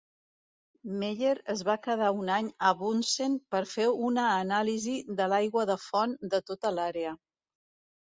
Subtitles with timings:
[1.01, 5.81] Meyer es va quedar un any a Bunsen per fer una anàlisi de l'aigua de
[5.89, 7.19] font de tota l'àrea.